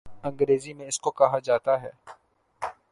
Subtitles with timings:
[0.23, 1.89] انگریزی میں اس کو کہا جاتا ہے